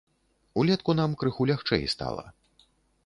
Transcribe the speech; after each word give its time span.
Улетку 0.61 0.95
нам 0.99 1.11
крыху 1.23 1.47
лягчэй 1.51 1.85
стала. 1.97 2.25